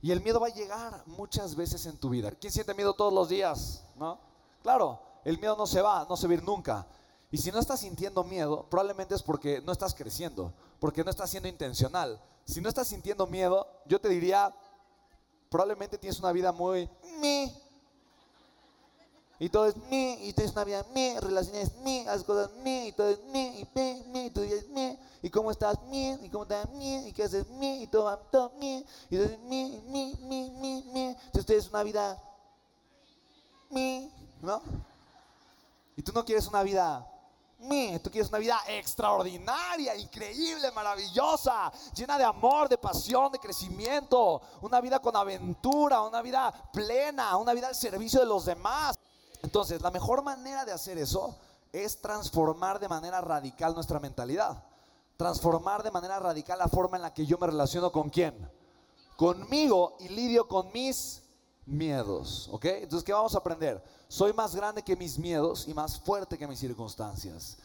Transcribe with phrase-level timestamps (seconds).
[0.00, 2.30] Y el miedo va a llegar muchas veces en tu vida.
[2.30, 3.82] ¿Quién siente miedo todos los días?
[3.96, 4.18] ¿No?
[4.62, 6.86] Claro, el miedo no se va, no se va a ir nunca.
[7.30, 11.28] Y si no estás sintiendo miedo, probablemente es porque no estás creciendo, porque no estás
[11.30, 12.20] siendo intencional.
[12.44, 14.54] Si no estás sintiendo miedo, yo te diría,
[15.50, 16.88] probablemente tienes una vida muy
[17.20, 17.52] mi.
[19.40, 22.92] Y todo es mi, y tienes una vida mi, relaciones mi, las cosas mi, y
[22.92, 26.30] todo es mi, y mi, mi, y tú dices mi, y cómo estás mi, y
[26.30, 29.78] cómo estás mi, y qué haces mi, y todo todo mi, y todo es mi,
[29.86, 31.16] mi, mi, mi, mi.
[31.26, 32.18] Entonces una vida
[33.68, 34.10] mi,
[34.40, 34.62] ¿no?
[35.96, 37.06] Y tú no quieres una vida
[38.02, 44.80] tú quieres una vida extraordinaria, increíble, maravillosa, llena de amor, de pasión, de crecimiento, una
[44.80, 48.96] vida con aventura, una vida plena, una vida al servicio de los demás.
[49.42, 51.36] Entonces, la mejor manera de hacer eso
[51.70, 54.67] es transformar de manera radical nuestra mentalidad.
[55.18, 58.32] Transformar de manera radical la forma en la que yo me relaciono con quién.
[59.16, 61.24] Conmigo y lidio con mis
[61.66, 62.48] miedos.
[62.52, 62.64] ¿Ok?
[62.66, 63.82] Entonces, ¿qué vamos a aprender?
[64.06, 67.56] Soy más grande que mis miedos y más fuerte que mis circunstancias.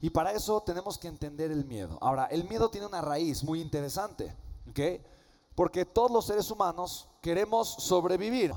[0.00, 1.98] Y para eso tenemos que entender el miedo.
[2.00, 4.34] Ahora, el miedo tiene una raíz muy interesante.
[4.70, 4.80] ¿Ok?
[5.54, 8.54] Porque todos los seres humanos queremos sobrevivir.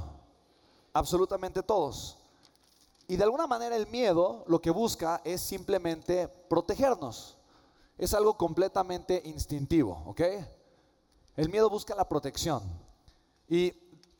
[0.93, 2.17] Absolutamente todos.
[3.09, 7.35] Y de alguna manera el miedo lo que busca es simplemente protegernos.
[7.97, 10.21] Es algo completamente instintivo, ¿ok?
[11.35, 12.63] El miedo busca la protección.
[13.47, 13.73] Y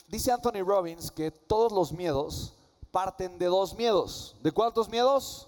[0.07, 2.53] dice Anthony Robbins que todos los miedos
[2.91, 4.35] parten de dos miedos.
[4.41, 5.47] ¿De cuántos miedos?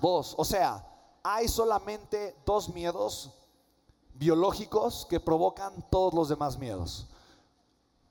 [0.00, 0.34] Dos.
[0.38, 0.86] O sea,
[1.22, 3.30] hay solamente dos miedos
[4.14, 7.06] biológicos que provocan todos los demás miedos.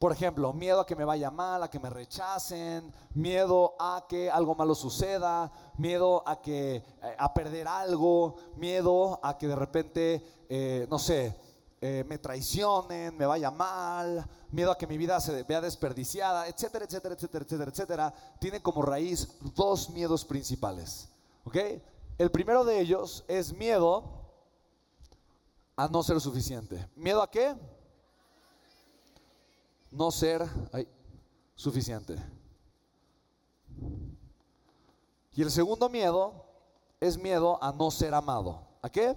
[0.04, 4.30] Por ejemplo, miedo a que me vaya mal, a que me rechacen, miedo a que
[4.30, 10.46] algo malo suceda, miedo a que eh, a perder algo, miedo a que de repente,
[10.50, 11.34] eh, no sé,
[11.80, 16.84] eh, me traicionen, me vaya mal, miedo a que mi vida se vea desperdiciada, etcétera,
[16.84, 21.08] etcétera, etcétera, etcétera, etcétera, tiene como raíz dos miedos principales.
[21.46, 21.56] ¿Ok?
[22.18, 24.04] El primero de ellos es miedo
[25.78, 26.90] a no ser suficiente.
[26.98, 27.56] ¿Miedo a qué?
[29.94, 30.48] No ser
[31.56, 32.16] suficiente.
[35.36, 36.46] Y el segundo miedo
[37.00, 38.68] es miedo a no ser amado.
[38.82, 39.16] ¿A qué?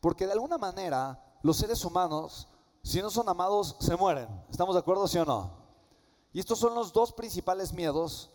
[0.00, 2.48] Porque de alguna manera los seres humanos,
[2.82, 4.28] si no son amados, se mueren.
[4.50, 5.58] ¿Estamos de acuerdo, sí o no?
[6.32, 8.30] Y estos son los dos principales miedos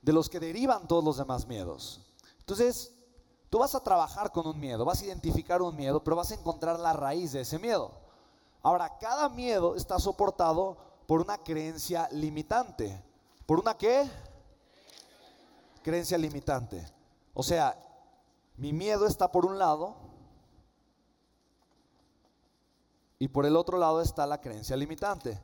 [0.00, 2.00] de los que derivan todos los demás miedos.
[2.40, 2.93] Entonces,
[3.54, 6.34] Tú vas a trabajar con un miedo, vas a identificar un miedo, pero vas a
[6.34, 7.92] encontrar la raíz de ese miedo.
[8.64, 10.76] Ahora, cada miedo está soportado
[11.06, 13.00] por una creencia limitante.
[13.46, 14.10] ¿Por una qué?
[15.84, 16.84] Creencia limitante.
[17.32, 17.80] O sea,
[18.56, 19.94] mi miedo está por un lado
[23.20, 25.40] y por el otro lado está la creencia limitante.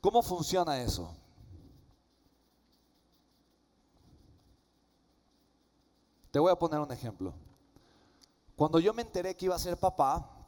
[0.00, 1.14] ¿Cómo funciona eso?
[6.36, 7.32] Te voy a poner un ejemplo.
[8.56, 10.44] Cuando yo me enteré que iba a ser papá,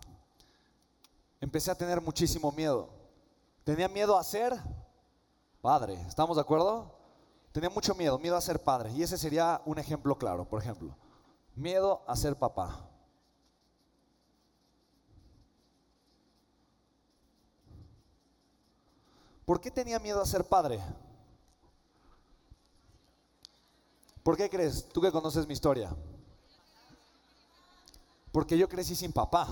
[1.40, 2.90] empecé a tener muchísimo miedo.
[3.64, 4.52] Tenía miedo a ser
[5.62, 6.94] padre, ¿estamos de acuerdo?
[7.52, 8.92] Tenía mucho miedo, miedo a ser padre.
[8.92, 10.94] Y ese sería un ejemplo claro, por ejemplo.
[11.54, 12.86] Miedo a ser papá.
[19.46, 20.82] ¿Por qué tenía miedo a ser padre?
[24.28, 24.86] ¿Por qué crees?
[24.90, 25.88] Tú que conoces mi historia.
[28.30, 29.48] Porque yo crecí sin papá.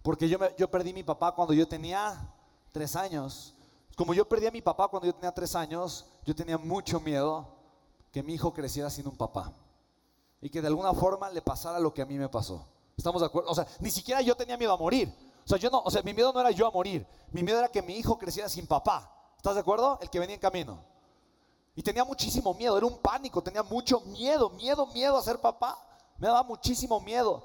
[0.00, 2.26] Porque yo, yo perdí mi papá cuando yo tenía
[2.72, 3.52] tres años.
[3.94, 7.46] Como yo perdí a mi papá cuando yo tenía tres años, yo tenía mucho miedo
[8.10, 9.52] que mi hijo creciera sin un papá.
[10.40, 12.66] Y que de alguna forma le pasara lo que a mí me pasó.
[12.96, 13.50] ¿Estamos de acuerdo?
[13.50, 15.14] O sea, ni siquiera yo tenía miedo a morir.
[15.44, 17.06] O sea, yo no, o sea, mi miedo no era yo a morir.
[17.30, 19.34] Mi miedo era que mi hijo creciera sin papá.
[19.36, 19.98] ¿Estás de acuerdo?
[20.00, 20.91] El que venía en camino.
[21.74, 25.78] Y tenía muchísimo miedo, era un pánico, tenía mucho miedo, miedo, miedo a ser papá.
[26.18, 27.42] Me daba muchísimo miedo.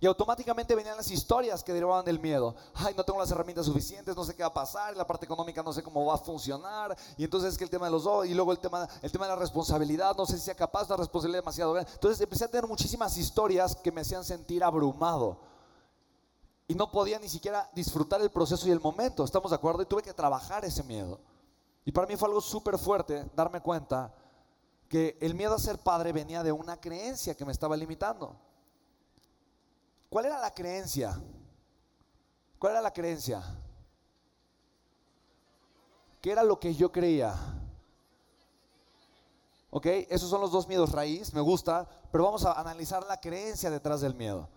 [0.00, 2.54] Y automáticamente venían las historias que derivaban del miedo.
[2.74, 5.62] Ay, no tengo las herramientas suficientes, no sé qué va a pasar, la parte económica
[5.62, 6.96] no sé cómo va a funcionar.
[7.16, 9.24] Y entonces es que el tema de los dos, y luego el tema, el tema
[9.24, 11.90] de la responsabilidad, no sé si sea capaz, una responsabilidad demasiado grande.
[11.94, 15.38] Entonces empecé a tener muchísimas historias que me hacían sentir abrumado.
[16.68, 19.82] Y no podía ni siquiera disfrutar el proceso y el momento, ¿estamos de acuerdo?
[19.82, 21.18] Y tuve que trabajar ese miedo.
[21.84, 24.14] Y para mí fue algo súper fuerte darme cuenta
[24.88, 28.36] que el miedo a ser padre venía de una creencia que me estaba limitando.
[30.08, 31.20] ¿Cuál era la creencia?
[32.58, 33.42] ¿Cuál era la creencia?
[36.20, 37.34] ¿Qué era lo que yo creía?
[39.70, 39.86] ¿Ok?
[40.08, 44.00] Esos son los dos miedos raíz, me gusta, pero vamos a analizar la creencia detrás
[44.00, 44.48] del miedo.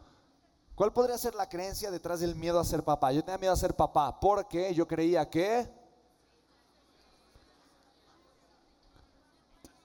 [0.76, 3.12] ¿Cuál podría ser la creencia detrás del miedo a ser papá?
[3.12, 5.68] Yo tenía miedo a ser papá porque yo creía que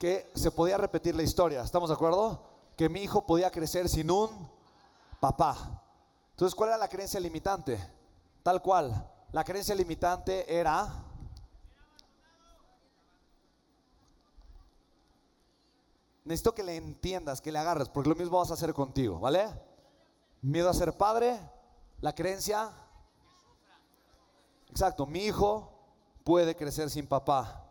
[0.03, 1.63] que se podía repetir la historia.
[1.63, 2.43] ¿Estamos de acuerdo?
[2.77, 4.51] Que mi hijo podía crecer sin un
[5.21, 5.81] papá.
[6.31, 7.79] Entonces, ¿cuál era la creencia limitante?
[8.43, 9.09] Tal cual.
[9.31, 10.93] La creencia limitante era
[16.25, 19.47] necesito que le entiendas, que le agarres, porque lo mismo vas a hacer contigo, ¿vale?
[20.41, 21.39] Miedo a ser padre,
[22.01, 22.73] la creencia.
[24.69, 25.73] Exacto, mi hijo
[26.25, 27.71] puede crecer sin papá.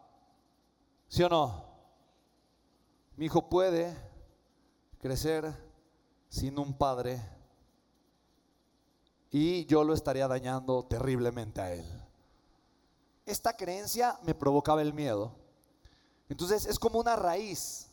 [1.09, 1.60] ¿Sí o no?
[3.21, 3.95] Mi hijo puede
[4.99, 5.53] crecer
[6.27, 7.21] sin un padre
[9.29, 11.85] y yo lo estaría dañando terriblemente a él.
[13.27, 15.35] Esta creencia me provocaba el miedo.
[16.29, 17.91] Entonces es como una raíz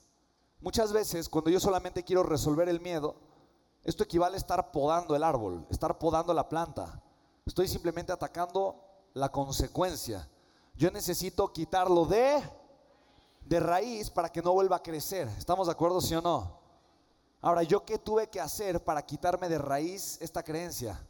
[0.62, 3.14] Muchas veces cuando yo solamente quiero resolver el miedo,
[3.84, 7.02] esto equivale a estar podando el árbol, estar podando la planta.
[7.44, 8.82] Estoy simplemente atacando
[9.12, 10.26] la consecuencia.
[10.74, 12.42] Yo necesito quitarlo de
[13.48, 15.26] de raíz para que no vuelva a crecer.
[15.38, 16.58] ¿Estamos de acuerdo, sí o no?
[17.40, 21.00] Ahora, ¿yo qué tuve que hacer para quitarme de raíz esta creencia?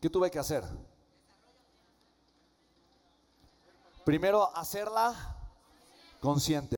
[0.00, 0.64] ¿Qué tuve que hacer?
[4.04, 5.14] Primero, hacerla
[6.20, 6.70] consciente.